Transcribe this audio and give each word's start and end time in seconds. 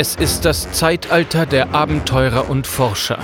Es 0.00 0.14
ist 0.14 0.44
das 0.44 0.70
Zeitalter 0.70 1.44
der 1.44 1.74
Abenteurer 1.74 2.48
und 2.48 2.68
Forscher. 2.68 3.18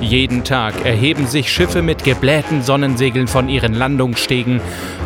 Jeden 0.00 0.44
Tag 0.44 0.84
erheben 0.84 1.26
sich 1.26 1.50
Schiffe 1.50 1.82
mit 1.82 2.04
geblähten 2.04 2.62
Sonnensegeln 2.62 3.26
von 3.26 3.48
ihren 3.48 3.74
Landungsstegen 3.74 4.60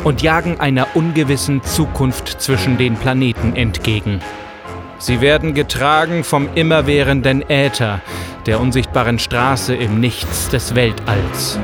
und 0.05 0.21
jagen 0.21 0.61
einer 0.61 0.89
ungewissen 0.93 1.63
Zukunft 1.63 2.43
zwischen 2.43 2.77
den 2.77 2.97
Planeten 2.97 3.57
entgegen. 3.57 4.21
Sie 4.99 5.23
werden 5.23 5.55
getragen 5.55 6.23
vom 6.23 6.51
immerwährenden 6.55 7.49
Äther, 7.49 8.03
der 8.45 8.61
unsichtbaren 8.61 9.19
Straße 9.19 9.75
im 9.75 9.99
Nichts 10.01 10.51
des 10.51 10.75
Weltalls. 10.75 11.59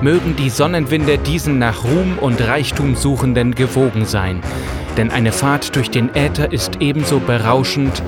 Mögen 0.00 0.34
die 0.34 0.48
Sonnenwinde 0.48 1.18
diesen 1.18 1.58
nach 1.58 1.84
Ruhm 1.84 2.18
und 2.18 2.40
Reichtum 2.40 2.96
suchenden 2.96 3.54
gewogen 3.54 4.06
sein, 4.06 4.40
denn 4.96 5.10
eine 5.10 5.32
Fahrt 5.32 5.74
durch 5.76 5.90
den 5.90 6.14
Äther 6.14 6.52
ist 6.52 6.80
ebenso 6.80 7.20
berauschend 7.20 8.02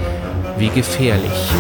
wie 0.59 0.69
gefährlich. 0.69 1.51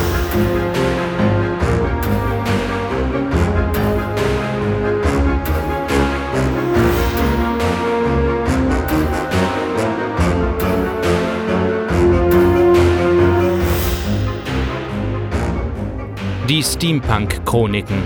Die 16.49 16.63
Steampunk-Chroniken. 16.63 18.03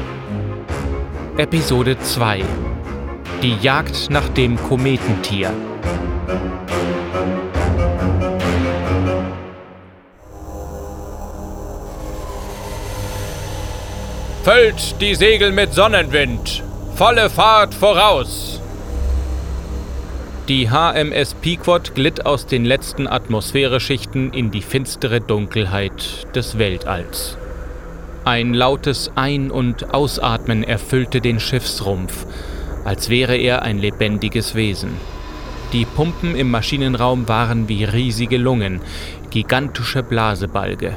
Episode 1.36 1.98
2 1.98 2.42
Die 3.42 3.56
Jagd 3.56 4.08
nach 4.08 4.28
dem 4.28 4.56
Kometentier 4.56 5.50
Füllt 14.46 15.00
die 15.00 15.16
Segel 15.16 15.50
mit 15.50 15.74
Sonnenwind. 15.74 16.62
Volle 16.94 17.28
Fahrt 17.30 17.74
voraus. 17.74 18.60
Die 20.46 20.70
HMS 20.70 21.34
Pequod 21.34 21.96
glitt 21.96 22.26
aus 22.26 22.46
den 22.46 22.64
letzten 22.64 23.08
Atmosphäreschichten 23.08 24.32
in 24.32 24.52
die 24.52 24.62
finstere 24.62 25.20
Dunkelheit 25.20 26.32
des 26.36 26.58
Weltalls. 26.58 27.36
Ein 28.24 28.54
lautes 28.54 29.10
Ein- 29.16 29.50
und 29.50 29.92
Ausatmen 29.92 30.62
erfüllte 30.62 31.20
den 31.20 31.40
Schiffsrumpf, 31.40 32.24
als 32.84 33.08
wäre 33.08 33.36
er 33.36 33.62
ein 33.62 33.78
lebendiges 33.78 34.54
Wesen. 34.54 34.92
Die 35.72 35.86
Pumpen 35.86 36.36
im 36.36 36.52
Maschinenraum 36.52 37.26
waren 37.26 37.68
wie 37.68 37.82
riesige 37.82 38.36
Lungen, 38.36 38.80
gigantische 39.28 40.04
Blasebalge. 40.04 40.96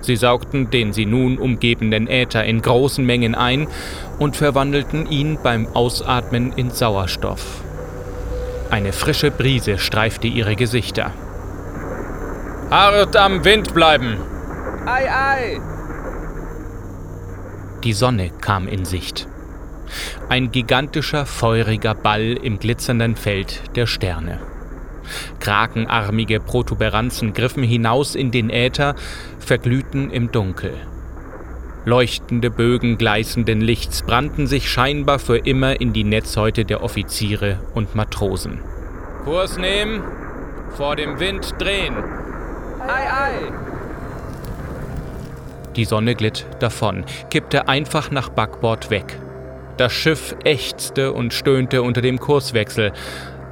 Sie 0.00 0.16
saugten 0.16 0.70
den 0.70 0.92
sie 0.92 1.06
nun 1.06 1.38
umgebenden 1.38 2.08
Äther 2.08 2.44
in 2.44 2.62
großen 2.62 3.04
Mengen 3.04 3.34
ein 3.34 3.66
und 4.18 4.36
verwandelten 4.36 5.10
ihn 5.10 5.38
beim 5.42 5.66
Ausatmen 5.74 6.52
in 6.54 6.70
Sauerstoff. 6.70 7.62
Eine 8.70 8.92
frische 8.92 9.30
Brise 9.30 9.78
streifte 9.78 10.26
ihre 10.26 10.56
Gesichter. 10.56 11.12
Hart 12.70 13.16
am 13.16 13.44
Wind 13.44 13.72
bleiben! 13.72 14.18
Ei, 14.84 15.10
ei! 15.10 15.60
Die 17.82 17.92
Sonne 17.92 18.30
kam 18.40 18.68
in 18.68 18.84
Sicht. 18.84 19.26
Ein 20.28 20.52
gigantischer, 20.52 21.24
feuriger 21.24 21.94
Ball 21.94 22.32
im 22.42 22.58
glitzernden 22.58 23.16
Feld 23.16 23.62
der 23.76 23.86
Sterne. 23.86 24.38
Krakenarmige 25.40 26.40
Protuberanzen 26.40 27.32
griffen 27.32 27.62
hinaus 27.62 28.14
in 28.14 28.30
den 28.30 28.50
Äther, 28.50 28.94
verglühten 29.38 30.10
im 30.10 30.32
Dunkel. 30.32 30.74
Leuchtende 31.84 32.50
Bögen 32.50 32.98
gleißenden 32.98 33.60
Lichts 33.60 34.02
brannten 34.02 34.46
sich 34.46 34.70
scheinbar 34.70 35.18
für 35.18 35.38
immer 35.38 35.80
in 35.80 35.92
die 35.92 36.04
Netzhäute 36.04 36.64
der 36.64 36.82
Offiziere 36.82 37.60
und 37.74 37.94
Matrosen. 37.94 38.60
Kurs 39.24 39.56
nehmen, 39.56 40.02
vor 40.76 40.96
dem 40.96 41.18
Wind 41.18 41.54
drehen. 41.58 41.94
Ei, 42.86 43.10
ei! 43.10 43.32
Die 45.76 45.84
Sonne 45.84 46.14
glitt 46.14 46.44
davon, 46.58 47.04
kippte 47.30 47.68
einfach 47.68 48.10
nach 48.10 48.28
Backbord 48.28 48.90
weg. 48.90 49.18
Das 49.76 49.92
Schiff 49.92 50.34
ächzte 50.44 51.12
und 51.12 51.32
stöhnte 51.32 51.82
unter 51.82 52.00
dem 52.00 52.18
Kurswechsel, 52.18 52.92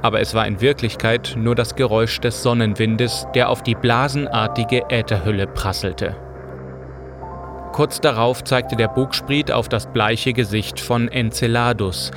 aber 0.01 0.21
es 0.21 0.33
war 0.33 0.47
in 0.47 0.61
Wirklichkeit 0.61 1.35
nur 1.37 1.55
das 1.55 1.75
Geräusch 1.75 2.19
des 2.19 2.43
Sonnenwindes, 2.43 3.27
der 3.33 3.49
auf 3.49 3.63
die 3.63 3.75
blasenartige 3.75 4.89
Ätherhülle 4.89 5.47
prasselte. 5.47 6.15
Kurz 7.73 8.01
darauf 8.01 8.43
zeigte 8.43 8.75
der 8.75 8.87
Bugspriet 8.87 9.51
auf 9.51 9.69
das 9.69 9.87
bleiche 9.87 10.33
Gesicht 10.33 10.79
von 10.79 11.09
Enceladus, 11.09 12.11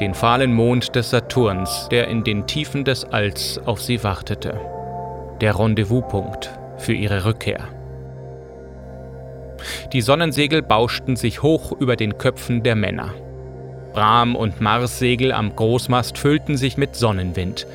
den 0.00 0.12
fahlen 0.12 0.52
Mond 0.52 0.96
des 0.96 1.10
Saturns, 1.10 1.88
der 1.90 2.08
in 2.08 2.24
den 2.24 2.46
Tiefen 2.46 2.84
des 2.84 3.04
Alls 3.04 3.60
auf 3.64 3.80
sie 3.80 4.02
wartete. 4.02 4.60
Der 5.40 5.58
Rendezvouspunkt 5.58 6.50
für 6.78 6.94
ihre 6.94 7.24
Rückkehr. 7.24 7.68
Die 9.92 10.00
Sonnensegel 10.00 10.62
bauschten 10.62 11.16
sich 11.16 11.42
hoch 11.42 11.72
über 11.72 11.96
den 11.96 12.18
Köpfen 12.18 12.62
der 12.62 12.74
Männer. 12.74 13.14
Bram- 13.94 14.36
und 14.36 14.60
Marssegel 14.60 15.32
am 15.32 15.54
Großmast 15.54 16.18
füllten 16.18 16.56
sich 16.56 16.76
mit 16.76 16.96
Sonnenwind. 16.96 17.66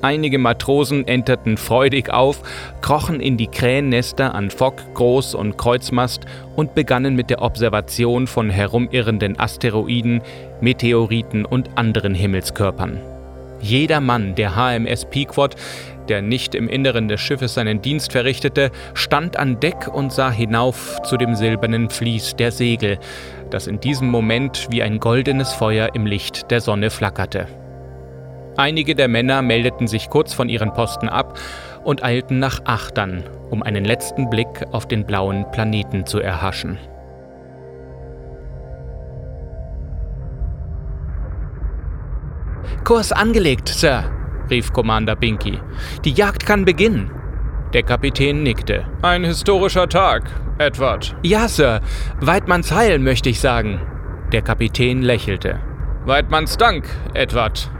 Einige 0.00 0.38
Matrosen 0.38 1.06
enterten 1.08 1.56
freudig 1.56 2.10
auf, 2.10 2.40
krochen 2.80 3.20
in 3.20 3.36
die 3.36 3.48
Krähennester 3.48 4.34
an 4.34 4.50
Fock, 4.50 4.80
Groß- 4.94 5.34
und 5.34 5.58
Kreuzmast 5.58 6.24
und 6.56 6.74
begannen 6.74 7.16
mit 7.16 7.30
der 7.30 7.42
Observation 7.42 8.28
von 8.28 8.48
herumirrenden 8.48 9.38
Asteroiden, 9.38 10.22
Meteoriten 10.60 11.44
und 11.44 11.76
anderen 11.76 12.14
Himmelskörpern. 12.14 13.00
Jeder 13.60 14.00
Mann 14.00 14.36
der 14.36 14.54
HMS 14.54 15.04
Pequod, 15.04 15.56
der 16.08 16.22
nicht 16.22 16.54
im 16.54 16.68
Inneren 16.68 17.08
des 17.08 17.20
Schiffes 17.20 17.54
seinen 17.54 17.82
Dienst 17.82 18.12
verrichtete, 18.12 18.70
stand 18.94 19.36
an 19.36 19.60
Deck 19.60 19.88
und 19.88 20.12
sah 20.12 20.30
hinauf 20.30 21.00
zu 21.02 21.16
dem 21.16 21.34
silbernen 21.34 21.90
Vlies 21.90 22.34
der 22.36 22.50
Segel, 22.50 22.98
das 23.50 23.66
in 23.66 23.80
diesem 23.80 24.08
Moment 24.08 24.68
wie 24.70 24.82
ein 24.82 24.98
goldenes 25.00 25.52
Feuer 25.52 25.90
im 25.94 26.06
Licht 26.06 26.50
der 26.50 26.60
Sonne 26.60 26.90
flackerte. 26.90 27.46
Einige 28.56 28.94
der 28.96 29.06
Männer 29.06 29.40
meldeten 29.40 29.86
sich 29.86 30.10
kurz 30.10 30.34
von 30.34 30.48
ihren 30.48 30.72
Posten 30.72 31.08
ab 31.08 31.38
und 31.84 32.02
eilten 32.02 32.40
nach 32.40 32.60
Achtern, 32.64 33.22
um 33.50 33.62
einen 33.62 33.84
letzten 33.84 34.28
Blick 34.30 34.64
auf 34.72 34.88
den 34.88 35.06
blauen 35.06 35.48
Planeten 35.52 36.06
zu 36.06 36.18
erhaschen. 36.18 36.78
Kurs 42.84 43.12
angelegt, 43.12 43.68
Sir, 43.68 44.04
rief 44.50 44.72
Commander 44.72 45.16
Binky. 45.16 45.58
Die 46.04 46.12
Jagd 46.12 46.46
kann 46.46 46.64
beginnen. 46.64 47.10
Der 47.72 47.82
Kapitän 47.82 48.42
nickte. 48.42 48.86
Ein 49.02 49.24
historischer 49.24 49.88
Tag, 49.88 50.30
Edward. 50.58 51.14
Ja, 51.22 51.48
Sir. 51.48 51.80
Weidmanns 52.20 52.72
Heil, 52.72 52.98
möchte 52.98 53.28
ich 53.28 53.40
sagen. 53.40 53.80
Der 54.32 54.42
Kapitän 54.42 55.02
lächelte. 55.02 55.60
Weidmanns 56.04 56.56
Dank, 56.56 56.88
Edward. 57.14 57.70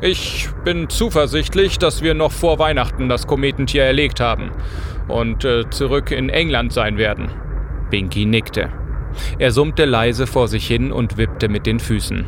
Ich 0.00 0.48
bin 0.64 0.90
zuversichtlich, 0.90 1.78
dass 1.78 2.02
wir 2.02 2.14
noch 2.14 2.32
vor 2.32 2.58
Weihnachten 2.58 3.08
das 3.08 3.26
Kometentier 3.26 3.84
erlegt 3.84 4.20
haben 4.20 4.50
und 5.08 5.44
äh, 5.44 5.68
zurück 5.70 6.10
in 6.10 6.28
England 6.28 6.72
sein 6.72 6.98
werden. 6.98 7.30
Binky 7.90 8.26
nickte. 8.26 8.68
Er 9.38 9.50
summte 9.50 9.84
leise 9.84 10.26
vor 10.26 10.48
sich 10.48 10.66
hin 10.66 10.92
und 10.92 11.16
wippte 11.16 11.48
mit 11.48 11.66
den 11.66 11.78
Füßen. 11.78 12.26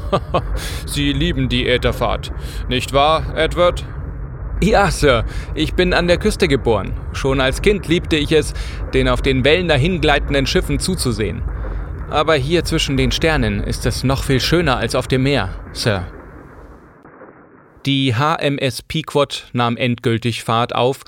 Sie 0.86 1.12
lieben 1.12 1.48
die 1.48 1.66
Ätherfahrt, 1.68 2.32
nicht 2.68 2.92
wahr, 2.92 3.36
Edward? 3.36 3.84
Ja, 4.62 4.90
Sir, 4.90 5.24
ich 5.54 5.74
bin 5.74 5.92
an 5.92 6.06
der 6.06 6.18
Küste 6.18 6.46
geboren. 6.46 6.92
Schon 7.12 7.40
als 7.40 7.62
Kind 7.62 7.88
liebte 7.88 8.16
ich 8.16 8.30
es, 8.30 8.54
den 8.94 9.08
auf 9.08 9.20
den 9.20 9.44
Wellen 9.44 9.66
dahingleitenden 9.66 10.46
Schiffen 10.46 10.78
zuzusehen. 10.78 11.42
Aber 12.10 12.34
hier 12.34 12.64
zwischen 12.64 12.96
den 12.96 13.10
Sternen 13.10 13.62
ist 13.64 13.86
es 13.86 14.04
noch 14.04 14.22
viel 14.22 14.38
schöner 14.38 14.76
als 14.76 14.94
auf 14.94 15.08
dem 15.08 15.24
Meer, 15.24 15.48
Sir. 15.72 16.06
Die 17.86 18.14
HMS 18.14 18.82
Pequod 18.82 19.48
nahm 19.52 19.76
endgültig 19.76 20.44
Fahrt 20.44 20.74
auf, 20.74 21.00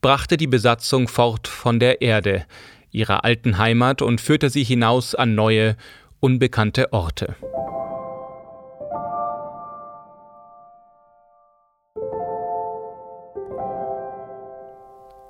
brachte 0.00 0.38
die 0.38 0.46
Besatzung 0.46 1.06
fort 1.06 1.48
von 1.48 1.78
der 1.78 2.00
Erde, 2.00 2.46
ihrer 2.90 3.24
alten 3.24 3.58
Heimat 3.58 4.00
und 4.00 4.22
führte 4.22 4.48
sie 4.48 4.64
hinaus 4.64 5.14
an 5.14 5.34
neue, 5.34 5.76
unbekannte 6.20 6.94
Orte. 6.94 7.36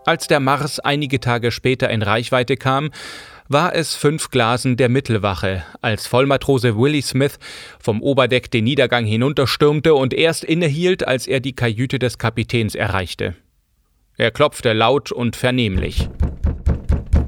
Als 0.05 0.27
der 0.27 0.41
Mars 0.41 0.81
einige 0.81 1.21
Tage 1.21 1.53
später 1.53 1.89
in 1.89 2.03
Reichweite 2.03 2.57
kam, 2.57 2.91
war 3.49 3.75
es 3.75 3.95
fünf 3.95 4.31
Glasen 4.31 4.77
der 4.77 4.89
Mittelwache, 4.89 5.63
als 5.81 6.07
Vollmatrose 6.07 6.77
Willie 6.77 7.03
Smith 7.03 7.39
vom 7.79 8.03
Oberdeck 8.03 8.51
den 8.51 8.65
Niedergang 8.65 9.05
hinunterstürmte 9.05 9.95
und 9.95 10.13
erst 10.13 10.43
innehielt, 10.43 11.07
als 11.07 11.27
er 11.27 11.41
die 11.41 11.55
Kajüte 11.55 11.99
des 11.99 12.19
Kapitäns 12.19 12.75
erreichte. 12.75 13.37
Er 14.17 14.31
klopfte 14.31 14.73
laut 14.73 15.13
und 15.13 15.37
vernehmlich. 15.37 16.09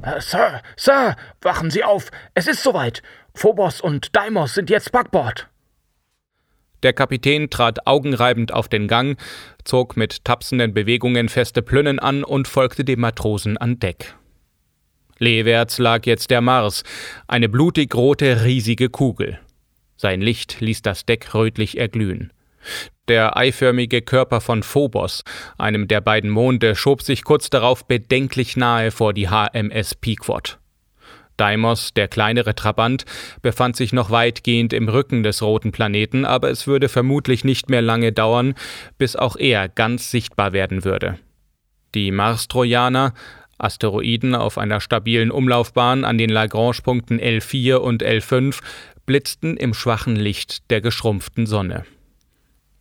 Äh, 0.01 0.19
Sir, 0.19 0.61
Sir, 0.75 1.15
wachen 1.41 1.71
Sie 1.71 1.83
auf. 1.83 2.11
Es 2.33 2.47
ist 2.47 2.61
soweit. 2.61 3.01
Phobos 3.33 3.81
und 3.81 4.15
Deimos 4.15 4.53
sind 4.53 4.69
jetzt 4.69 4.91
Backbord. 4.91 5.47
Der 6.85 6.93
Kapitän 6.93 7.49
trat 7.49 7.87
augenreibend 7.87 8.53
auf 8.53 8.67
den 8.67 8.87
Gang, 8.87 9.17
zog 9.63 9.97
mit 9.97 10.23
tapsenden 10.23 10.75
Bewegungen 10.75 11.29
feste 11.29 11.63
Plünnen 11.63 11.97
an 11.97 12.23
und 12.23 12.47
folgte 12.47 12.85
dem 12.85 12.99
Matrosen 12.99 13.57
an 13.57 13.79
Deck. 13.79 14.13
Leewärts 15.17 15.79
lag 15.79 16.05
jetzt 16.05 16.29
der 16.29 16.41
Mars, 16.41 16.83
eine 17.27 17.49
blutig 17.49 17.95
rote, 17.95 18.45
riesige 18.45 18.89
Kugel. 18.89 19.39
Sein 19.97 20.21
Licht 20.21 20.61
ließ 20.61 20.83
das 20.83 21.07
Deck 21.07 21.33
rötlich 21.33 21.79
erglühen. 21.79 22.31
Der 23.07 23.35
eiförmige 23.35 24.03
Körper 24.03 24.39
von 24.39 24.61
Phobos, 24.61 25.23
einem 25.57 25.87
der 25.87 26.01
beiden 26.01 26.29
Monde, 26.29 26.75
schob 26.75 27.01
sich 27.01 27.23
kurz 27.23 27.49
darauf 27.49 27.87
bedenklich 27.87 28.57
nahe 28.57 28.91
vor 28.91 29.11
die 29.11 29.27
HMS 29.27 29.95
Pequod. 29.95 30.59
Deimos, 31.37 31.93
der 31.93 32.07
kleinere 32.07 32.55
Trabant, 32.55 33.05
befand 33.41 33.75
sich 33.75 33.93
noch 33.93 34.09
weitgehend 34.09 34.73
im 34.73 34.87
Rücken 34.87 35.23
des 35.23 35.41
roten 35.41 35.71
Planeten, 35.71 36.25
aber 36.25 36.49
es 36.49 36.67
würde 36.67 36.89
vermutlich 36.89 37.43
nicht 37.43 37.69
mehr 37.69 37.81
lange 37.81 38.11
dauern, 38.11 38.55
bis 38.97 39.15
auch 39.15 39.35
er 39.35 39.69
ganz 39.69 40.11
sichtbar 40.11 40.53
werden 40.53 40.85
würde. 40.85 41.19
Die 41.93 42.11
Mars-Trojaner, 42.11 43.13
Asteroiden 43.57 44.35
auf 44.35 44.57
einer 44.57 44.81
stabilen 44.81 45.31
Umlaufbahn 45.31 46.03
an 46.03 46.17
den 46.17 46.29
Lagrange-Punkten 46.29 47.19
L4 47.19 47.75
und 47.75 48.03
L5, 48.03 48.61
blitzten 49.05 49.55
im 49.57 49.73
schwachen 49.73 50.15
Licht 50.15 50.69
der 50.71 50.81
geschrumpften 50.81 51.45
Sonne. 51.45 51.85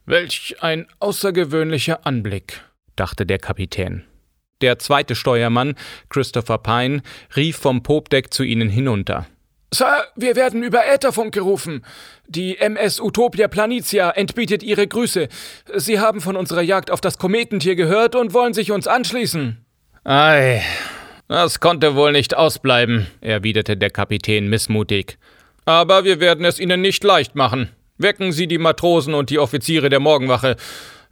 Welch 0.06 0.56
ein 0.60 0.86
außergewöhnlicher 0.98 2.06
Anblick, 2.06 2.62
dachte 2.96 3.24
der 3.24 3.38
Kapitän. 3.38 4.04
Der 4.60 4.78
zweite 4.78 5.14
Steuermann, 5.14 5.74
Christopher 6.08 6.58
Pine, 6.58 7.02
rief 7.36 7.56
vom 7.56 7.82
Popdeck 7.82 8.32
zu 8.32 8.42
ihnen 8.42 8.68
hinunter. 8.68 9.26
Sir, 9.74 10.04
wir 10.14 10.36
werden 10.36 10.62
über 10.62 10.86
Ätherfunk 10.86 11.34
gerufen. 11.34 11.84
Die 12.28 12.58
MS 12.58 13.00
Utopia 13.00 13.48
Planitia 13.48 14.10
entbietet 14.10 14.62
ihre 14.62 14.86
Grüße. 14.86 15.28
Sie 15.74 15.98
haben 15.98 16.20
von 16.20 16.36
unserer 16.36 16.62
Jagd 16.62 16.92
auf 16.92 17.00
das 17.00 17.18
Kometentier 17.18 17.74
gehört 17.74 18.14
und 18.14 18.32
wollen 18.32 18.54
sich 18.54 18.70
uns 18.70 18.86
anschließen. 18.86 19.64
Ei, 20.04 20.62
das 21.26 21.58
konnte 21.58 21.96
wohl 21.96 22.12
nicht 22.12 22.36
ausbleiben, 22.36 23.08
erwiderte 23.20 23.76
der 23.76 23.90
Kapitän 23.90 24.48
missmutig. 24.48 25.18
Aber 25.64 26.04
wir 26.04 26.20
werden 26.20 26.44
es 26.44 26.60
Ihnen 26.60 26.80
nicht 26.80 27.02
leicht 27.02 27.34
machen. 27.34 27.70
Wecken 27.98 28.30
Sie 28.30 28.46
die 28.46 28.58
Matrosen 28.58 29.14
und 29.14 29.30
die 29.30 29.40
Offiziere 29.40 29.88
der 29.88 30.00
Morgenwache. 30.00 30.56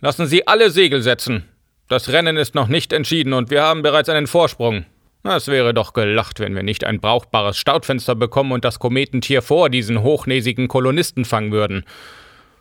Lassen 0.00 0.27
Sie 0.27 0.47
alle 0.47 0.71
Segel 0.71 1.03
setzen. 1.03 1.49
Das 1.93 2.09
Rennen 2.09 2.39
ist 2.39 2.55
noch 2.55 2.69
nicht 2.69 2.94
entschieden 2.94 3.35
und 3.35 3.50
wir 3.50 3.62
haben 3.62 3.83
bereits 3.83 4.09
einen 4.09 4.27
Vorsprung. 4.27 4.87
Es 5.25 5.49
wäre 5.49 5.75
doch 5.75 5.93
gelacht, 5.93 6.41
wenn 6.41 6.55
wir 6.55 6.62
nicht 6.62 6.85
ein 6.85 7.00
brauchbares 7.00 7.59
Stautfenster 7.59 8.15
bekommen 8.15 8.53
und 8.53 8.65
das 8.65 8.79
Kometentier 8.79 9.43
vor 9.43 9.69
diesen 9.69 10.03
hochnäsigen 10.03 10.69
Kolonisten 10.69 11.27
fangen 11.27 11.53
würden. 11.53 11.85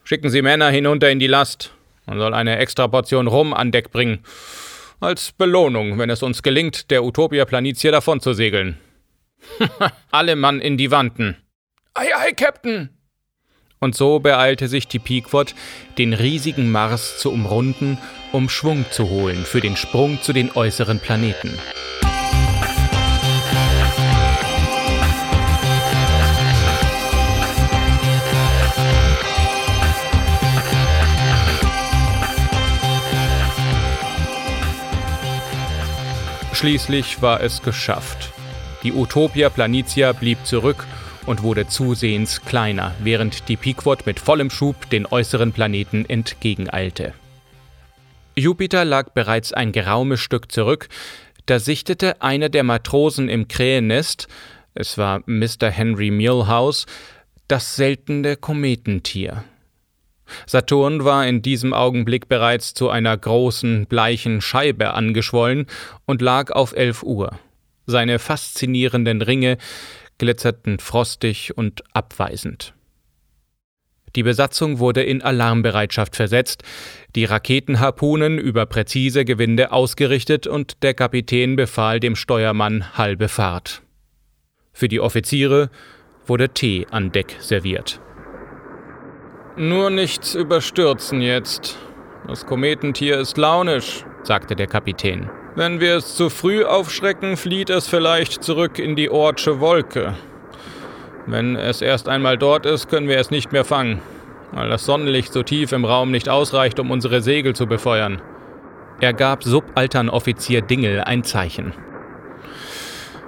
Schicken 0.04 0.30
Sie 0.30 0.42
Männer 0.42 0.70
hinunter 0.70 1.10
in 1.10 1.20
die 1.20 1.28
Last. 1.28 1.74
Man 2.08 2.20
soll 2.20 2.34
eine 2.34 2.58
extra 2.58 2.90
Portion 2.90 3.28
Rum 3.28 3.54
an 3.54 3.72
Deck 3.72 3.92
bringen. 3.92 4.20
Als 5.00 5.32
Belohnung, 5.32 5.98
wenn 5.98 6.10
es 6.10 6.24
uns 6.24 6.44
gelingt, 6.44 6.92
der 6.92 7.06
Utopia 7.06 7.46
Planitia 7.46 7.92
davon 7.92 8.20
zu 8.20 8.34
segeln. 8.34 8.80
Alle 10.12 10.36
Mann 10.36 10.60
in 10.60 10.76
die 10.76 10.92
Wanten. 10.92 11.38
Ei, 11.94 12.14
ei, 12.14 12.34
Captain! 12.34 12.90
Und 13.84 13.96
so 13.96 14.20
beeilte 14.20 14.68
sich 14.68 14.88
die 14.88 15.00
Pequod, 15.00 15.56
den 15.98 16.14
riesigen 16.14 16.72
Mars 16.72 17.18
zu 17.18 17.32
umrunden, 17.32 17.98
um 18.32 18.48
Schwung 18.48 18.86
zu 18.92 19.10
holen 19.10 19.44
für 19.44 19.60
den 19.60 19.76
Sprung 19.76 20.22
zu 20.22 20.34
den 20.34 20.52
äußeren 20.52 21.00
Planeten. 21.00 21.58
Schließlich 36.54 37.24
war 37.24 37.42
es 37.42 37.64
geschafft. 37.64 38.32
Die 38.84 38.94
Utopia 38.94 39.50
Planitia 39.50 40.12
blieb 40.12 40.46
zurück 40.46 40.86
und 41.26 41.44
wurde 41.44 41.68
zusehends 41.68 42.42
kleiner, 42.42 42.96
während 43.00 43.48
die 43.50 43.58
Pequod 43.58 44.06
mit 44.06 44.20
vollem 44.20 44.50
Schub 44.50 44.90
den 44.90 45.06
äußeren 45.06 45.52
Planeten 45.52 46.06
entgegeneilte. 46.06 47.14
Jupiter 48.36 48.86
lag 48.86 49.10
bereits 49.10 49.54
ein 49.54 49.72
geraumes 49.72 50.20
Stück 50.20 50.52
zurück, 50.52 50.88
da 51.46 51.60
sichtete 51.60 52.22
einer 52.22 52.50
der 52.50 52.64
Matrosen 52.64 53.30
im 53.30 53.48
Krähennest, 53.48 54.28
es 54.74 54.98
war 54.98 55.22
Mr. 55.26 55.70
Henry 55.70 56.12
Millhouse, 56.12 56.86
das 57.48 57.76
seltene 57.76 58.38
Kometentier. 58.38 59.44
Saturn 60.46 61.04
war 61.04 61.28
in 61.28 61.42
diesem 61.42 61.74
Augenblick 61.74 62.30
bereits 62.30 62.74
zu 62.74 62.90
einer 62.90 63.18
großen, 63.18 63.86
bleichen 63.88 64.40
Scheibe 64.40 64.94
angeschwollen 64.94 65.66
und 66.06 66.22
lag 66.22 66.52
auf 66.52 66.74
elf 66.74 67.04
Uhr. 67.04 67.38
Seine 67.86 68.20
faszinierenden 68.20 69.22
Ringe 69.22 69.58
glitzerten 70.22 70.78
frostig 70.78 71.58
und 71.58 71.82
abweisend. 71.96 72.76
Die 74.16 74.22
Besatzung 74.22 74.78
wurde 74.78 75.02
in 75.02 75.24
Alarmbereitschaft 75.24 76.16
versetzt, 76.16 76.62
die 77.16 77.26
Raketenharpunen 77.26 78.38
über 78.38 78.68
präzise 78.68 79.26
Gewinde 79.26 79.72
ausgerichtet 79.72 80.46
und 80.46 80.84
der 80.84 80.94
Kapitän 80.94 81.56
befahl 81.56 82.00
dem 82.00 82.16
Steuermann 82.16 82.96
halbe 82.96 83.30
Fahrt. 83.30 83.82
Für 84.74 84.88
die 84.88 85.00
Offiziere 85.00 85.72
wurde 86.28 86.50
Tee 86.50 86.86
an 86.92 87.12
Deck 87.12 87.38
serviert. 87.40 88.00
Nur 89.58 89.90
nichts 89.90 90.36
überstürzen 90.36 91.22
jetzt. 91.22 91.80
Das 92.28 92.46
Kometentier 92.46 93.18
ist 93.18 93.40
launisch, 93.40 94.06
sagte 94.22 94.56
der 94.56 94.68
Kapitän. 94.68 95.32
Wenn 95.54 95.82
wir 95.82 95.98
es 95.98 96.16
zu 96.16 96.30
früh 96.30 96.64
aufschrecken, 96.64 97.36
flieht 97.36 97.70
es 97.70 97.86
vielleicht 97.86 98.42
zurück 98.42 98.80
in 98.80 98.96
die 98.96 99.10
Ortsche 99.10 99.60
Wolke. 99.60 100.14
Wenn 101.26 101.58
es 101.58 101.82
erst 101.82 102.08
einmal 102.08 102.38
dort 102.38 102.66
ist, 102.66 102.90
können 102.90 103.10
wir 103.10 103.20
es 103.20 103.32
nicht 103.32 103.52
mehr 103.52 103.66
fangen, 103.66 104.02
weil 104.54 104.70
das 104.70 104.86
Sonnenlicht 104.86 105.34
so 105.34 105.44
tief 105.44 105.74
im 105.74 105.84
Raum 105.84 106.10
nicht 106.10 106.30
ausreicht, 106.30 106.80
um 106.80 106.90
unsere 106.90 107.22
Segel 107.22 107.54
zu 107.54 107.68
befeuern. 107.68 108.22
Er 109.02 109.12
gab 109.12 109.44
Subalternoffizier 109.44 110.62
Dingel 110.62 111.02
ein 111.02 111.26
Zeichen. 111.26 111.74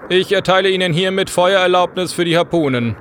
Ich 0.08 0.32
erteile 0.32 0.70
Ihnen 0.70 0.94
hiermit 0.94 1.30
Feuererlaubnis 1.30 2.14
für 2.14 2.24
die 2.24 2.38
Harpunen. 2.38 2.96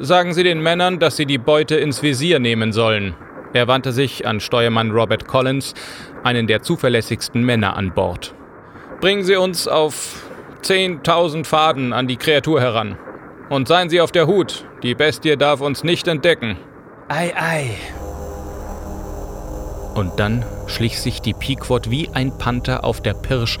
Sagen 0.00 0.34
Sie 0.34 0.42
den 0.42 0.60
Männern, 0.60 0.98
dass 0.98 1.16
sie 1.16 1.26
die 1.26 1.38
Beute 1.38 1.76
ins 1.76 2.02
Visier 2.02 2.40
nehmen 2.40 2.72
sollen. 2.72 3.14
Er 3.52 3.68
wandte 3.68 3.92
sich 3.92 4.26
an 4.26 4.40
Steuermann 4.40 4.90
Robert 4.90 5.28
Collins, 5.28 5.74
einen 6.24 6.48
der 6.48 6.62
zuverlässigsten 6.62 7.44
Männer 7.44 7.76
an 7.76 7.92
Bord. 7.92 8.34
Bringen 9.00 9.22
Sie 9.22 9.36
uns 9.36 9.68
auf 9.68 10.24
10.000 10.62 11.44
Faden 11.44 11.92
an 11.92 12.08
die 12.08 12.16
Kreatur 12.16 12.60
heran. 12.60 12.96
Und 13.48 13.68
seien 13.68 13.88
Sie 13.88 14.00
auf 14.00 14.10
der 14.10 14.26
Hut, 14.26 14.64
die 14.82 14.94
Bestie 14.94 15.36
darf 15.36 15.60
uns 15.60 15.84
nicht 15.84 16.08
entdecken. 16.08 16.58
Ei, 17.08 17.32
ei. 17.36 17.70
Und 19.94 20.18
dann 20.18 20.44
schlich 20.66 21.00
sich 21.00 21.22
die 21.22 21.32
Pequod 21.32 21.90
wie 21.90 22.08
ein 22.12 22.36
Panther 22.38 22.84
auf 22.84 23.00
der 23.00 23.14
Pirsch 23.14 23.58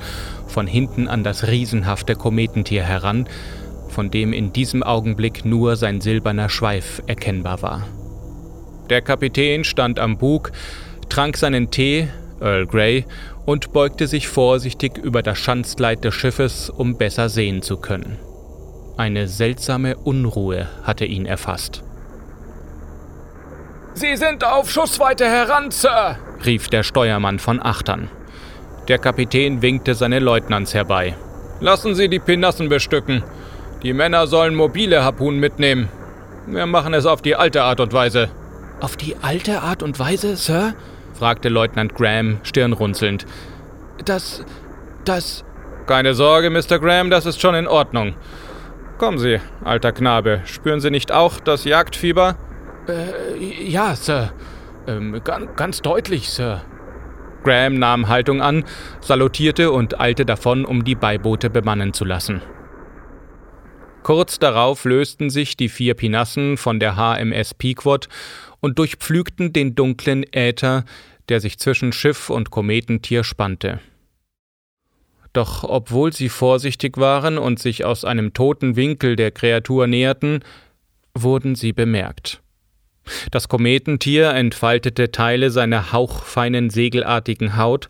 von 0.48 0.66
hinten 0.66 1.06
an 1.06 1.22
das 1.22 1.46
riesenhafte 1.46 2.16
Kometentier 2.16 2.82
heran, 2.82 3.28
von 3.88 4.10
dem 4.10 4.32
in 4.32 4.52
diesem 4.52 4.82
Augenblick 4.82 5.44
nur 5.44 5.76
sein 5.76 6.00
silberner 6.00 6.48
Schweif 6.48 7.00
erkennbar 7.06 7.62
war. 7.62 7.86
Der 8.90 9.02
Kapitän 9.02 9.64
stand 9.64 10.00
am 10.00 10.18
Bug, 10.18 10.50
trank 11.08 11.36
seinen 11.36 11.70
Tee, 11.70 12.08
Earl 12.40 12.66
Grey, 12.66 13.04
und 13.48 13.72
beugte 13.72 14.06
sich 14.06 14.28
vorsichtig 14.28 14.98
über 14.98 15.22
das 15.22 15.38
Schanzleit 15.38 16.04
des 16.04 16.12
Schiffes, 16.14 16.68
um 16.68 16.98
besser 16.98 17.30
sehen 17.30 17.62
zu 17.62 17.78
können. 17.78 18.18
Eine 18.98 19.26
seltsame 19.26 19.96
Unruhe 19.96 20.68
hatte 20.82 21.06
ihn 21.06 21.24
erfasst. 21.24 21.82
Sie 23.94 24.14
sind 24.16 24.44
auf 24.44 24.70
Schussweite 24.70 25.24
heran, 25.24 25.70
Sir, 25.70 26.18
rief 26.44 26.68
der 26.68 26.82
Steuermann 26.82 27.38
von 27.38 27.58
Achtern. 27.62 28.10
Der 28.86 28.98
Kapitän 28.98 29.62
winkte 29.62 29.94
seine 29.94 30.18
Leutnants 30.18 30.74
herbei. 30.74 31.16
Lassen 31.58 31.94
Sie 31.94 32.10
die 32.10 32.18
Pinassen 32.18 32.68
bestücken. 32.68 33.24
Die 33.82 33.94
Männer 33.94 34.26
sollen 34.26 34.56
mobile 34.56 35.02
Harpunen 35.02 35.40
mitnehmen. 35.40 35.88
Wir 36.46 36.66
machen 36.66 36.92
es 36.92 37.06
auf 37.06 37.22
die 37.22 37.34
alte 37.34 37.62
Art 37.62 37.80
und 37.80 37.94
Weise. 37.94 38.28
Auf 38.80 38.98
die 38.98 39.16
alte 39.22 39.62
Art 39.62 39.82
und 39.82 39.98
Weise, 39.98 40.36
Sir? 40.36 40.74
Fragte 41.18 41.48
Leutnant 41.48 41.94
Graham 41.94 42.38
stirnrunzelnd. 42.42 43.26
Das. 44.04 44.44
das. 45.04 45.44
Keine 45.86 46.14
Sorge, 46.14 46.50
Mr. 46.50 46.78
Graham, 46.78 47.10
das 47.10 47.26
ist 47.26 47.40
schon 47.40 47.54
in 47.54 47.66
Ordnung. 47.66 48.14
Kommen 48.98 49.18
Sie, 49.18 49.40
alter 49.64 49.92
Knabe, 49.92 50.42
spüren 50.44 50.80
Sie 50.80 50.90
nicht 50.90 51.12
auch 51.12 51.40
das 51.40 51.64
Jagdfieber? 51.64 52.36
Äh, 52.88 53.64
ja, 53.64 53.94
Sir. 53.94 54.32
Ähm, 54.86 55.20
ganz, 55.24 55.48
ganz 55.56 55.82
deutlich, 55.82 56.30
Sir. 56.30 56.62
Graham 57.44 57.78
nahm 57.78 58.08
Haltung 58.08 58.42
an, 58.42 58.64
salutierte 59.00 59.70
und 59.70 60.00
eilte 60.00 60.26
davon, 60.26 60.64
um 60.64 60.84
die 60.84 60.94
Beiboote 60.94 61.50
bemannen 61.50 61.92
zu 61.92 62.04
lassen. 62.04 62.42
Kurz 64.02 64.38
darauf 64.38 64.84
lösten 64.84 65.28
sich 65.30 65.56
die 65.56 65.68
vier 65.68 65.94
Pinassen 65.94 66.56
von 66.56 66.80
der 66.80 66.96
HMS 66.96 67.54
Pequod 67.54 68.08
und 68.60 68.78
durchpflügten 68.78 69.52
den 69.52 69.74
dunklen 69.74 70.24
Äther, 70.32 70.84
der 71.28 71.40
sich 71.40 71.58
zwischen 71.58 71.92
Schiff 71.92 72.30
und 72.30 72.50
Kometentier 72.50 73.24
spannte. 73.24 73.80
Doch 75.32 75.62
obwohl 75.64 76.12
sie 76.12 76.28
vorsichtig 76.28 76.96
waren 76.96 77.38
und 77.38 77.58
sich 77.58 77.84
aus 77.84 78.04
einem 78.04 78.32
toten 78.32 78.76
Winkel 78.76 79.14
der 79.14 79.30
Kreatur 79.30 79.86
näherten, 79.86 80.40
wurden 81.14 81.54
sie 81.54 81.72
bemerkt. 81.72 82.40
Das 83.30 83.48
Kometentier 83.48 84.30
entfaltete 84.30 85.10
Teile 85.10 85.50
seiner 85.50 85.92
hauchfeinen 85.92 86.70
segelartigen 86.70 87.56
Haut, 87.56 87.88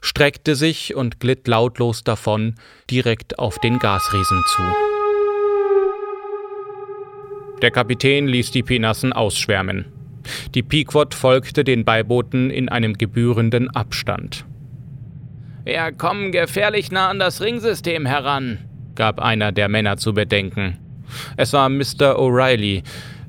streckte 0.00 0.54
sich 0.54 0.94
und 0.94 1.20
glitt 1.20 1.48
lautlos 1.48 2.04
davon 2.04 2.54
direkt 2.90 3.38
auf 3.38 3.58
den 3.58 3.78
Gasriesen 3.78 4.42
zu. 4.46 4.62
Der 7.62 7.70
Kapitän 7.70 8.28
ließ 8.28 8.50
die 8.50 8.62
Pinassen 8.62 9.12
ausschwärmen. 9.12 9.97
Die 10.54 10.62
Pequod 10.62 11.14
folgte 11.14 11.64
den 11.64 11.84
Beibooten 11.84 12.50
in 12.50 12.68
einem 12.68 12.94
gebührenden 12.94 13.70
Abstand. 13.70 14.44
Wir 15.64 15.92
kommen 15.92 16.32
gefährlich 16.32 16.90
nah 16.90 17.08
an 17.08 17.18
das 17.18 17.40
Ringsystem 17.40 18.06
heran, 18.06 18.58
gab 18.94 19.20
einer 19.20 19.52
der 19.52 19.68
Männer 19.68 19.96
zu 19.98 20.14
bedenken. 20.14 20.78
Es 21.36 21.52
war 21.52 21.68
Mr. 21.68 22.18
O'Reilly, 22.18 22.82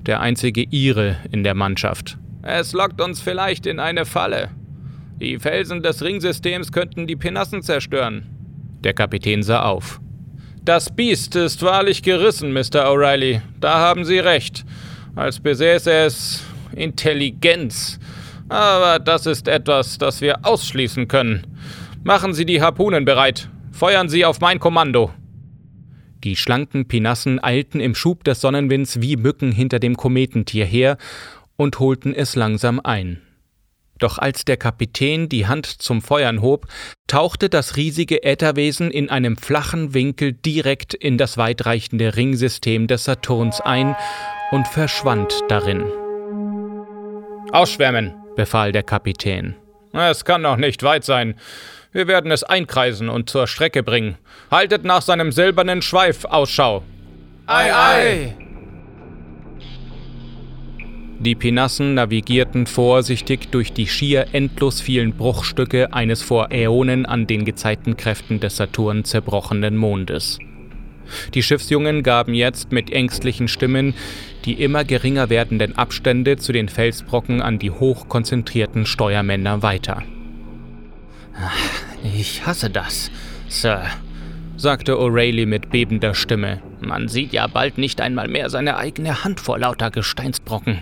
der 0.05 0.21
einzige 0.21 0.63
Ire 0.63 1.17
in 1.31 1.43
der 1.43 1.53
Mannschaft. 1.53 2.17
Es 2.41 2.73
lockt 2.73 3.01
uns 3.01 3.21
vielleicht 3.21 3.65
in 3.65 3.79
eine 3.79 4.05
Falle. 4.05 4.49
Die 5.19 5.37
Felsen 5.37 5.83
des 5.83 6.01
Ringsystems 6.01 6.71
könnten 6.71 7.05
die 7.05 7.17
Pinassen 7.17 7.61
zerstören. 7.61 8.25
Der 8.83 8.93
Kapitän 8.93 9.43
sah 9.43 9.63
auf. 9.63 9.99
Das 10.63 10.95
Biest 10.95 11.35
ist 11.35 11.61
wahrlich 11.61 12.03
gerissen, 12.03 12.53
Mr. 12.53 12.87
O'Reilly. 12.87 13.41
Da 13.59 13.79
haben 13.79 14.05
Sie 14.05 14.19
recht. 14.19 14.65
Als 15.15 15.39
besäße 15.39 15.91
es 15.91 16.45
Intelligenz. 16.75 17.99
Aber 18.49 18.99
das 18.99 19.25
ist 19.25 19.47
etwas, 19.47 19.97
das 19.97 20.21
wir 20.21 20.45
ausschließen 20.45 21.07
können. 21.07 21.45
Machen 22.03 22.33
Sie 22.33 22.45
die 22.45 22.61
Harpunen 22.61 23.05
bereit. 23.05 23.49
Feuern 23.71 24.09
Sie 24.09 24.25
auf 24.25 24.39
mein 24.39 24.59
Kommando. 24.59 25.11
Die 26.23 26.35
schlanken 26.35 26.87
Pinassen 26.87 27.41
eilten 27.41 27.79
im 27.79 27.95
Schub 27.95 28.23
des 28.23 28.41
Sonnenwinds 28.41 29.01
wie 29.01 29.15
Mücken 29.15 29.51
hinter 29.51 29.79
dem 29.79 29.95
Kometentier 29.95 30.65
her 30.65 30.97
und 31.55 31.79
holten 31.79 32.13
es 32.13 32.35
langsam 32.35 32.79
ein. 32.83 33.21
Doch 33.99 34.17
als 34.17 34.45
der 34.45 34.57
Kapitän 34.57 35.29
die 35.29 35.47
Hand 35.47 35.65
zum 35.65 36.01
Feuern 36.01 36.41
hob, 36.41 36.67
tauchte 37.07 37.49
das 37.49 37.75
riesige 37.75 38.23
Ätherwesen 38.23 38.91
in 38.91 39.09
einem 39.09 39.35
flachen 39.37 39.93
Winkel 39.93 40.33
direkt 40.33 40.93
in 40.93 41.17
das 41.17 41.37
weitreichende 41.37 42.15
Ringsystem 42.15 42.87
des 42.87 43.03
Saturns 43.03 43.59
ein 43.59 43.95
und 44.51 44.67
verschwand 44.67 45.41
darin. 45.49 45.83
Ausschwärmen, 47.51 48.13
befahl 48.35 48.71
der 48.71 48.83
Kapitän. 48.83 49.55
Es 49.93 50.23
kann 50.23 50.41
noch 50.41 50.57
nicht 50.57 50.83
weit 50.83 51.03
sein. 51.03 51.35
Wir 51.91 52.07
werden 52.07 52.31
es 52.31 52.43
einkreisen 52.43 53.09
und 53.09 53.29
zur 53.29 53.47
Strecke 53.47 53.81
bringen. 53.81 54.17
Haltet 54.51 54.83
nach 54.83 55.01
seinem 55.01 55.31
silbernen 55.31 55.81
Schweif 55.81 56.25
Ausschau. 56.25 56.83
Ei, 57.47 57.73
ei! 57.73 58.35
Die 61.19 61.35
Pinassen 61.35 61.95
navigierten 61.95 62.65
vorsichtig 62.65 63.49
durch 63.49 63.73
die 63.73 63.87
schier 63.87 64.27
endlos 64.31 64.79
vielen 64.79 65.17
Bruchstücke 65.17 65.91
eines 65.91 66.21
vor 66.21 66.51
Äonen 66.51 67.05
an 67.05 67.27
den 67.27 67.43
Gezeitenkräften 67.43 68.39
des 68.39 68.55
Saturn 68.55 69.03
zerbrochenen 69.03 69.75
Mondes. 69.75 70.39
Die 71.33 71.43
Schiffsjungen 71.43 72.03
gaben 72.03 72.33
jetzt 72.33 72.71
mit 72.71 72.91
ängstlichen 72.91 73.47
Stimmen 73.47 73.93
die 74.45 74.53
immer 74.53 74.83
geringer 74.83 75.29
werdenden 75.29 75.77
Abstände 75.77 76.37
zu 76.37 76.51
den 76.51 76.69
Felsbrocken 76.69 77.41
an 77.41 77.59
die 77.59 77.71
hochkonzentrierten 77.71 78.85
Steuermänner 78.85 79.61
weiter. 79.61 80.03
Ich 82.03 82.45
hasse 82.45 82.69
das, 82.69 83.11
Sir, 83.47 83.83
sagte 84.57 84.93
O'Reilly 84.93 85.45
mit 85.45 85.69
bebender 85.69 86.15
Stimme. 86.15 86.61
Man 86.81 87.07
sieht 87.07 87.33
ja 87.33 87.47
bald 87.47 87.77
nicht 87.77 88.01
einmal 88.01 88.27
mehr 88.27 88.49
seine 88.49 88.77
eigene 88.77 89.23
Hand 89.23 89.39
vor 89.39 89.59
lauter 89.59 89.91
Gesteinsbrocken. 89.91 90.79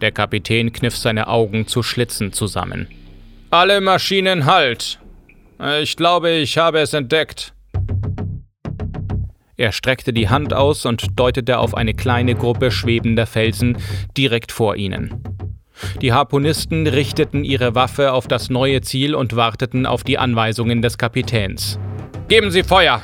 Der 0.00 0.12
Kapitän 0.12 0.72
kniff 0.72 0.96
seine 0.96 1.28
Augen 1.28 1.66
zu 1.66 1.82
Schlitzen 1.82 2.32
zusammen. 2.32 2.88
Alle 3.50 3.80
Maschinen 3.80 4.44
halt! 4.46 4.98
Ich 5.82 5.96
glaube, 5.96 6.30
ich 6.30 6.56
habe 6.56 6.78
es 6.78 6.92
entdeckt. 6.92 7.52
Er 9.58 9.72
streckte 9.72 10.12
die 10.12 10.28
Hand 10.28 10.54
aus 10.54 10.86
und 10.86 11.18
deutete 11.18 11.58
auf 11.58 11.74
eine 11.74 11.92
kleine 11.92 12.36
Gruppe 12.36 12.70
schwebender 12.70 13.26
Felsen 13.26 13.76
direkt 14.16 14.52
vor 14.52 14.76
ihnen. 14.76 15.20
Die 16.00 16.12
Harpunisten 16.12 16.86
richteten 16.86 17.42
ihre 17.42 17.74
Waffe 17.74 18.12
auf 18.12 18.28
das 18.28 18.50
neue 18.50 18.82
Ziel 18.82 19.16
und 19.16 19.34
warteten 19.34 19.84
auf 19.84 20.04
die 20.04 20.16
Anweisungen 20.16 20.80
des 20.80 20.96
Kapitäns. 20.96 21.76
Geben 22.28 22.52
Sie 22.52 22.62
Feuer! 22.62 23.02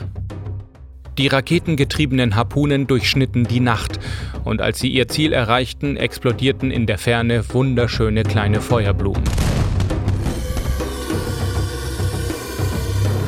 Die 1.18 1.26
raketengetriebenen 1.26 2.36
Harpunen 2.36 2.86
durchschnitten 2.86 3.44
die 3.44 3.60
Nacht, 3.60 3.98
und 4.44 4.60
als 4.60 4.78
sie 4.78 4.88
ihr 4.88 5.08
Ziel 5.08 5.32
erreichten, 5.32 5.96
explodierten 5.96 6.70
in 6.70 6.86
der 6.86 6.98
Ferne 6.98 7.44
wunderschöne 7.52 8.22
kleine 8.22 8.60
Feuerblumen. 8.60 9.24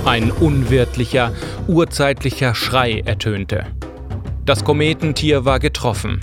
Ein 0.07 0.31
unwirtlicher, 0.31 1.33
urzeitlicher 1.67 2.55
Schrei 2.55 3.03
ertönte. 3.05 3.67
Das 4.45 4.63
Kometentier 4.63 5.45
war 5.45 5.59
getroffen. 5.59 6.21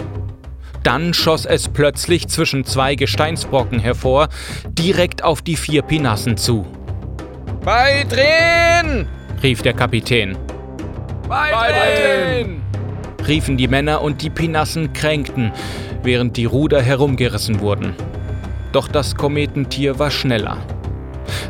Dann 0.83 1.13
schoss 1.13 1.45
es 1.45 1.67
plötzlich 1.67 2.29
zwischen 2.29 2.63
zwei 2.63 2.95
Gesteinsbrocken 2.95 3.79
hervor, 3.79 4.29
direkt 4.69 5.25
auf 5.25 5.41
die 5.41 5.57
vier 5.57 5.81
Pinassen 5.81 6.37
zu. 6.37 6.65
Beidrehen! 7.65 9.05
rief 9.43 9.61
der 9.61 9.73
Kapitän. 9.73 10.37
Beidrehen! 11.27 12.61
riefen 13.27 13.57
die 13.57 13.67
Männer 13.67 14.01
und 14.01 14.21
die 14.21 14.29
Pinassen 14.29 14.93
kränkten, 14.93 15.51
während 16.03 16.37
die 16.37 16.45
Ruder 16.45 16.81
herumgerissen 16.81 17.59
wurden. 17.59 17.93
Doch 18.71 18.87
das 18.87 19.15
Kometentier 19.15 19.99
war 19.99 20.09
schneller. 20.09 20.59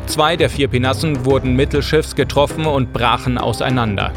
Zwei 0.06 0.36
der 0.36 0.50
vier 0.50 0.68
Pinassen 0.68 1.24
wurden 1.24 1.56
mittelschiffs 1.56 2.14
getroffen 2.14 2.66
und 2.66 2.92
brachen 2.92 3.38
auseinander. 3.38 4.12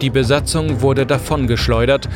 Die 0.00 0.10
Besatzung 0.10 0.80
wurde 0.80 1.06
davongeschleudert 1.06 2.08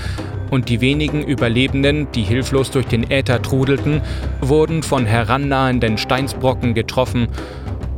und 0.50 0.68
die 0.68 0.80
wenigen 0.80 1.24
Überlebenden, 1.24 2.12
die 2.12 2.22
hilflos 2.22 2.70
durch 2.70 2.86
den 2.86 3.10
Äther 3.10 3.40
trudelten, 3.40 4.02
wurden 4.40 4.82
von 4.82 5.06
herannahenden 5.06 5.98
Steinsbrocken 5.98 6.74
getroffen 6.74 7.28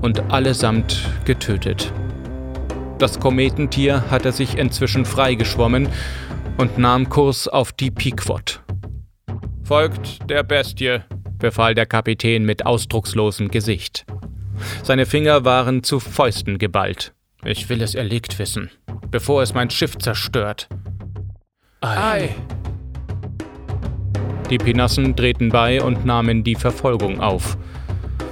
und 0.01 0.31
allesamt 0.33 1.11
getötet. 1.25 1.93
Das 2.99 3.19
Kometentier 3.19 4.05
hatte 4.11 4.31
sich 4.31 4.57
inzwischen 4.57 5.05
freigeschwommen 5.05 5.89
und 6.57 6.79
nahm 6.79 7.09
Kurs 7.09 7.49
auf 7.49 7.73
die 7.73 7.91
Pequod. 7.91 8.63
Folgt 9.65 10.31
der 10.31 10.45
Bestie, 10.45 11.01
befahl 11.39 11.75
der 11.75 11.87
Kapitän 11.87 12.45
mit 12.45 12.65
ausdruckslosem 12.65 13.49
Gesicht. 13.51 14.07
Seine 14.83 15.07
Finger 15.07 15.45
waren 15.45 15.83
zu 15.83 16.01
Fäusten 16.01 16.59
geballt. 16.59 17.13
Ich 17.45 17.69
will 17.69 17.83
es 17.83 17.95
erlegt 17.95 18.39
wissen, 18.39 18.71
bevor 19.11 19.43
es 19.43 19.55
mein 19.55 19.71
Schiff 19.71 19.99
zerstört. 19.99 20.69
Ei. 21.81 22.31
Die 24.51 24.59
Pinassen 24.59 25.15
drehten 25.17 25.51
bei 25.51 25.83
und 25.83 26.05
nahmen 26.05 26.45
die 26.45 26.55
Verfolgung 26.55 27.21
auf. 27.21 27.57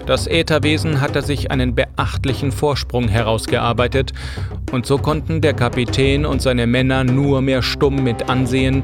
Das 0.06 0.26
Ätherwesen 0.26 1.00
hatte 1.00 1.22
sich 1.22 1.50
einen 1.50 1.74
beachtlichen 1.74 2.52
Vorsprung 2.52 3.08
herausgearbeitet, 3.08 4.12
und 4.72 4.86
so 4.86 4.98
konnten 4.98 5.40
der 5.40 5.52
Kapitän 5.52 6.26
und 6.26 6.42
seine 6.42 6.66
Männer 6.66 7.04
nur 7.04 7.42
mehr 7.42 7.62
stumm 7.62 8.02
mit 8.02 8.28
ansehen, 8.28 8.82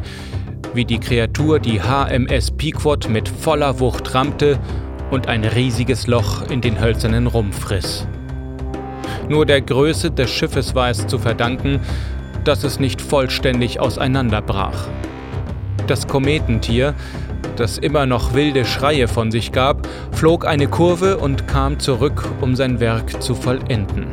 wie 0.74 0.84
die 0.84 1.00
Kreatur 1.00 1.58
die 1.58 1.80
HMS 1.80 2.50
Pequod 2.52 3.08
mit 3.08 3.28
voller 3.28 3.80
Wucht 3.80 4.14
rammte 4.14 4.58
und 5.10 5.28
ein 5.28 5.44
riesiges 5.44 6.06
Loch 6.06 6.48
in 6.50 6.60
den 6.60 6.80
hölzernen 6.80 7.26
Rumpf 7.26 7.70
riss. 7.70 8.06
Nur 9.28 9.46
der 9.46 9.60
Größe 9.60 10.10
des 10.10 10.30
Schiffes 10.30 10.74
war 10.74 10.90
es 10.90 11.06
zu 11.06 11.18
verdanken, 11.18 11.80
dass 12.44 12.64
es 12.64 12.80
nicht 12.80 13.02
vollständig 13.02 13.78
auseinanderbrach. 13.80 14.88
Das 15.86 16.06
Kometentier, 16.06 16.94
das 17.56 17.78
immer 17.78 18.06
noch 18.06 18.34
wilde 18.34 18.64
Schreie 18.64 19.08
von 19.08 19.30
sich 19.30 19.52
gab, 19.52 19.86
flog 20.12 20.46
eine 20.46 20.68
Kurve 20.68 21.18
und 21.18 21.46
kam 21.48 21.78
zurück, 21.78 22.24
um 22.40 22.56
sein 22.56 22.80
Werk 22.80 23.22
zu 23.22 23.34
vollenden. 23.34 24.06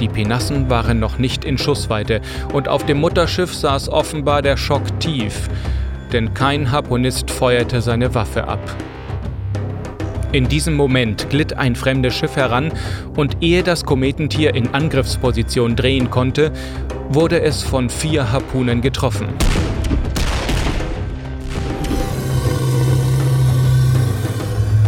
Die 0.00 0.08
Pinassen 0.08 0.70
waren 0.70 0.98
noch 0.98 1.18
nicht 1.18 1.44
in 1.44 1.56
Schussweite 1.56 2.20
und 2.52 2.68
auf 2.68 2.84
dem 2.84 3.00
Mutterschiff 3.00 3.54
saß 3.54 3.88
offenbar 3.88 4.42
der 4.42 4.56
Schock 4.56 4.98
tief, 4.98 5.48
denn 6.12 6.34
kein 6.34 6.70
Harpunist 6.70 7.30
feuerte 7.30 7.80
seine 7.80 8.14
Waffe 8.14 8.48
ab. 8.48 8.60
In 10.34 10.48
diesem 10.48 10.74
Moment 10.74 11.30
glitt 11.30 11.56
ein 11.56 11.76
fremdes 11.76 12.12
Schiff 12.16 12.34
heran 12.34 12.72
und 13.14 13.36
ehe 13.40 13.62
das 13.62 13.84
Kometentier 13.84 14.52
in 14.56 14.74
Angriffsposition 14.74 15.76
drehen 15.76 16.10
konnte, 16.10 16.50
wurde 17.08 17.40
es 17.40 17.62
von 17.62 17.88
vier 17.88 18.32
Harpunen 18.32 18.80
getroffen. 18.80 19.28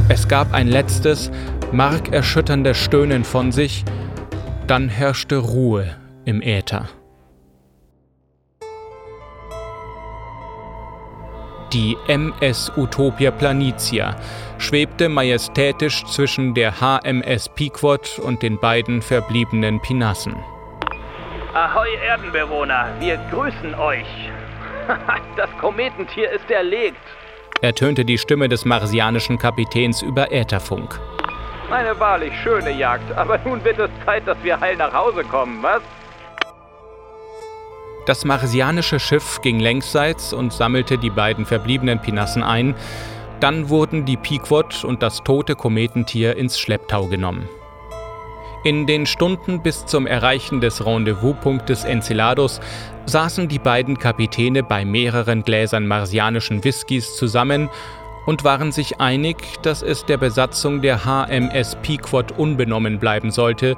Es 0.09 0.27
gab 0.27 0.53
ein 0.53 0.67
letztes, 0.67 1.31
markerschütterndes 1.71 2.77
Stöhnen 2.77 3.23
von 3.23 3.53
sich, 3.53 3.85
dann 4.67 4.89
herrschte 4.89 5.37
Ruhe 5.37 5.95
im 6.25 6.43
Äther. 6.43 6.89
Die 11.77 11.95
MS 12.07 12.73
Utopia 12.79 13.31
Planitia 13.31 14.17
schwebte 14.57 15.11
majestätisch 15.11 16.07
zwischen 16.07 16.55
der 16.55 16.81
HMS 16.81 17.51
Pequod 17.51 18.19
und 18.19 18.41
den 18.41 18.59
beiden 18.59 19.03
verbliebenen 19.03 19.83
Pinassen. 19.83 20.37
Ahoi 21.53 21.95
Erdenbewohner, 22.09 22.89
wir 22.99 23.19
grüßen 23.31 23.75
euch. 23.75 24.07
das 25.37 25.51
Kometentier 25.61 26.31
ist 26.31 26.51
erlegt 26.51 26.97
ertönte 27.61 28.07
die 28.07 28.17
Stimme 28.17 28.49
des 28.49 28.65
marsianischen 28.65 29.39
Kapitäns 29.39 30.01
über 30.01 30.33
Ätherfunk. 30.33 30.99
Eine 31.71 31.99
wahrlich 32.01 32.33
schöne 32.43 32.71
Jagd, 32.71 33.13
aber 33.17 33.39
nun 33.45 33.63
wird 33.65 33.79
es 33.79 33.91
Zeit, 34.07 34.27
dass 34.27 34.37
wir 34.43 34.59
heil 34.61 34.77
nach 34.77 34.95
Hause 34.95 35.25
kommen, 35.25 35.63
was? 35.63 35.83
Das 38.07 38.25
marsianische 38.25 39.01
Schiff 39.01 39.41
ging 39.43 39.59
längsseits 39.59 40.33
und 40.33 40.53
sammelte 40.53 40.97
die 40.97 41.11
beiden 41.11 41.45
verbliebenen 41.45 42.01
Pinassen 42.01 42.45
ein. 42.45 42.77
Dann 43.41 43.69
wurden 43.69 44.05
die 44.05 44.17
Pequod 44.17 44.85
und 44.85 45.03
das 45.03 45.25
tote 45.25 45.57
Kometentier 45.57 46.37
ins 46.37 46.59
Schlepptau 46.59 47.07
genommen. 47.07 47.49
In 48.63 48.87
den 48.87 49.07
Stunden 49.07 49.61
bis 49.61 49.87
zum 49.87 50.07
Erreichen 50.07 50.61
des 50.61 50.85
Rendezvouspunktes 50.87 51.85
Enceladus 51.85 52.61
saßen 53.07 53.49
die 53.49 53.59
beiden 53.59 53.99
Kapitäne 53.99 54.63
bei 54.63 54.85
mehreren 54.85 55.43
Gläsern 55.43 55.87
marsianischen 55.87 56.65
Whiskys 56.65 57.17
zusammen 57.17 57.69
und 58.25 58.45
waren 58.45 58.71
sich 58.73 59.01
einig, 59.01 59.37
dass 59.63 59.83
es 59.83 60.05
der 60.05 60.17
Besatzung 60.17 60.81
der 60.81 61.05
HMS 61.05 61.77
Pequod 61.83 62.33
unbenommen 62.39 62.99
bleiben 62.99 63.31
sollte, 63.31 63.77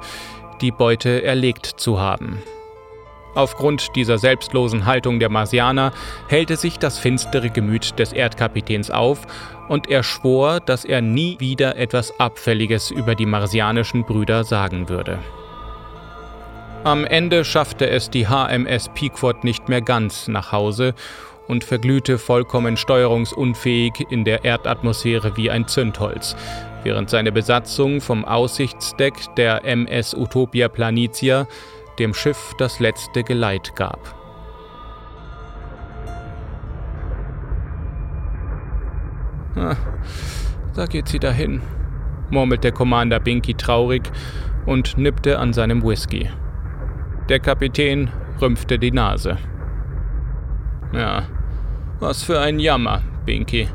die 0.61 0.71
Beute 0.71 1.23
erlegt 1.23 1.65
zu 1.65 1.99
haben. 1.99 2.41
Aufgrund 3.35 3.95
dieser 3.95 4.17
selbstlosen 4.17 4.85
Haltung 4.85 5.19
der 5.19 5.29
Marsianer 5.29 5.91
hellte 6.27 6.55
sich 6.55 6.79
das 6.79 6.97
finstere 6.97 7.49
Gemüt 7.49 7.99
des 7.99 8.11
Erdkapitäns 8.11 8.89
auf 8.89 9.27
und 9.67 9.89
er 9.89 10.03
schwor, 10.03 10.59
dass 10.59 10.83
er 10.83 11.01
nie 11.01 11.39
wieder 11.39 11.77
etwas 11.77 12.19
Abfälliges 12.19 12.91
über 12.91 13.15
die 13.15 13.27
marsianischen 13.27 14.03
Brüder 14.03 14.43
sagen 14.43 14.89
würde. 14.89 15.19
Am 16.83 17.05
Ende 17.05 17.43
schaffte 17.43 17.89
es 17.89 18.09
die 18.09 18.27
HMS 18.27 18.89
Pequod 18.95 19.43
nicht 19.43 19.67
mehr 19.67 19.81
ganz 19.81 20.27
nach 20.27 20.51
Hause 20.51 20.95
und 21.47 21.63
verglühte 21.63 22.17
vollkommen 22.17 22.77
steuerungsunfähig 22.77 24.05
in 24.09 24.23
der 24.23 24.45
Erdatmosphäre 24.45 25.35
wie 25.35 25.51
ein 25.51 25.67
Zündholz, 25.67 26.35
während 26.83 27.09
seine 27.09 27.31
Besatzung 27.31 28.01
vom 28.01 28.23
Aussichtsdeck 28.23 29.35
der 29.35 29.65
MS 29.65 30.13
Utopia 30.13 30.69
Planitia 30.69 31.47
dem 31.99 32.13
Schiff 32.13 32.53
das 32.57 32.79
letzte 32.79 33.23
Geleit 33.23 33.75
gab. 33.75 34.15
Da 40.75 40.85
geht 40.85 41.09
sie 41.09 41.19
dahin, 41.19 41.61
murmelte 42.29 42.71
Commander 42.71 43.19
Binky 43.19 43.53
traurig 43.53 44.03
und 44.65 44.97
nippte 44.97 45.37
an 45.37 45.51
seinem 45.51 45.83
Whisky. 45.83 46.29
Der 47.27 47.39
Kapitän 47.39 48.09
rümpfte 48.41 48.79
die 48.79 48.91
Nase. 48.91 49.37
Ja, 50.93 51.23
was 51.99 52.23
für 52.23 52.39
ein 52.39 52.59
Jammer, 52.59 53.01
Binky. 53.25 53.67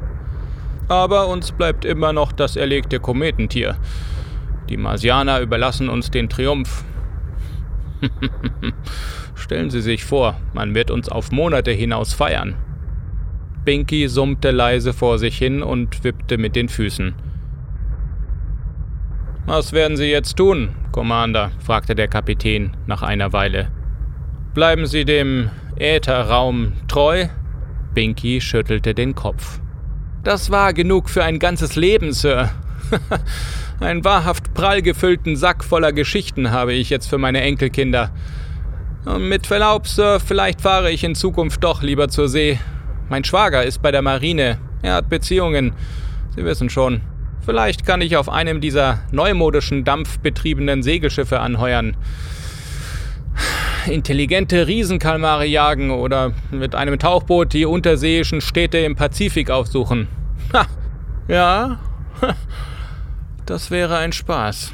Aber 0.88 1.29
uns 1.29 1.53
bleibt 1.53 1.85
immer 1.85 2.12
noch 2.12 2.33
das 2.33 2.57
erlegte 2.57 3.01
Kometentier. 3.01 3.77
Die 4.68 4.77
Marsianer 4.77 5.40
überlassen 5.40 5.88
uns 5.88 6.11
den 6.11 6.29
Triumph 6.29 6.85
Stellen 9.35 9.71
Sie 9.71 9.81
sich 9.81 10.05
vor, 10.05 10.40
man 10.53 10.75
wird 10.75 10.90
uns 10.90 11.09
auf 11.09 11.33
Monate 11.33 11.71
hinaus 11.71 12.12
feiern. 12.12 12.55
Binky 13.64 14.09
summte 14.09 14.51
leise 14.51 14.93
vor 14.93 15.19
sich 15.19 15.38
hin 15.38 15.62
und 15.62 16.05
wippte 16.05 16.38
mit 16.38 16.55
den 16.55 16.69
Füßen. 16.69 17.14
Was 19.47 19.73
werden 19.73 19.97
Sie 19.97 20.07
jetzt 20.07 20.37
tun, 20.37 20.71
Commander? 20.93 21.51
fragte 21.59 21.95
der 21.95 22.09
Kapitän 22.09 22.77
nach 22.87 23.03
einer 23.03 23.33
Weile. 23.33 23.71
Bleiben 24.55 24.87
Sie 24.87 25.05
dem 25.05 25.51
Ätherraum 25.77 26.73
treu? 26.88 27.27
Binky 27.95 28.40
schüttelte 28.40 28.95
den 28.95 29.14
Kopf. 29.14 29.61
Das 30.23 30.51
war 30.51 30.73
genug 30.73 31.11
für 31.11 31.25
ein 31.25 31.38
ganzes 31.38 31.77
Leben, 31.77 32.12
Sir. 32.12 32.51
Einen 33.81 34.05
wahrhaft 34.05 34.55
prall 34.55 34.83
gefüllten 34.83 35.37
Sack 35.37 35.64
voller 35.64 35.92
Geschichten 35.92 36.51
habe 36.51 36.73
ich 36.73 36.90
jetzt 36.90 37.09
für 37.09 37.18
meine 37.18 37.40
Enkelkinder. 37.40 38.11
Mit 39.18 39.47
Verlaub, 39.47 39.87
Sir, 39.87 40.18
vielleicht 40.18 40.61
fahre 40.61 40.90
ich 40.90 41.05
in 41.05 41.14
Zukunft 41.14 41.62
doch 41.62 41.83
lieber 41.83 42.09
zur 42.09 42.29
See. 42.29 42.59
Mein 43.09 43.25
Schwager 43.25 43.62
ist 43.62 43.83
bei 43.83 43.90
der 43.90 44.01
Marine. 44.01 44.59
Er 44.83 44.94
hat 44.94 45.11
Beziehungen. 45.11 45.75
Sie 46.35 46.44
wissen 46.44 46.70
schon. 46.70 47.03
Vielleicht 47.44 47.85
kann 47.85 48.01
ich 48.01 48.16
auf 48.16 48.31
einem 48.31 48.62
dieser 48.62 49.01
neumodischen 49.12 49.85
dampfbetriebenen 49.85 50.83
Segelschiffe 50.83 51.40
anheuern. 51.40 51.97
Intelligente 53.87 54.66
Riesenkalmare 54.66 55.44
jagen 55.44 55.90
oder 55.90 56.33
mit 56.51 56.75
einem 56.75 56.99
Tauchboot 56.99 57.53
die 57.53 57.66
unterseeischen 57.66 58.40
Städte 58.40 58.79
im 58.79 58.97
Pazifik 58.97 59.51
aufsuchen. 59.51 60.09
Ha! 60.55 60.66
Ja, 61.29 61.79
das 63.46 63.70
wäre 63.70 63.96
ein 63.98 64.12
Spaß. 64.12 64.72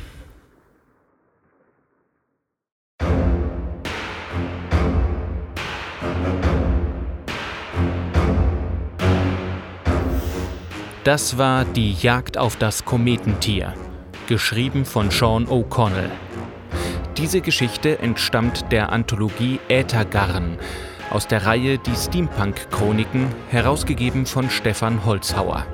Das 11.04 11.38
war 11.38 11.64
Die 11.64 11.94
Jagd 11.94 12.36
auf 12.36 12.56
das 12.56 12.84
Kometentier, 12.84 13.74
geschrieben 14.28 14.84
von 14.84 15.10
Sean 15.10 15.46
O'Connell. 15.46 16.10
Diese 17.16 17.40
Geschichte 17.40 17.98
entstammt 17.98 18.70
der 18.70 18.92
Anthologie 18.92 19.58
Äthergarn 19.68 20.58
aus 21.10 21.26
der 21.26 21.44
Reihe 21.44 21.78
Die 21.78 21.94
Steampunk-Chroniken, 21.94 23.26
herausgegeben 23.48 24.26
von 24.26 24.48
Stefan 24.48 25.04
Holzhauer. 25.04 25.66